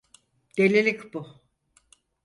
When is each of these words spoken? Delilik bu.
Delilik 0.57 1.13
bu. 1.13 1.41